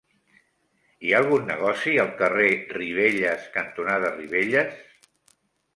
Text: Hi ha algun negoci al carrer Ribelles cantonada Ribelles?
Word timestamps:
Hi 1.07 1.11
ha 1.13 1.19
algun 1.23 1.45
negoci 1.49 1.93
al 2.05 2.09
carrer 2.23 2.49
Ribelles 2.79 3.47
cantonada 3.61 4.13
Ribelles? 4.19 4.85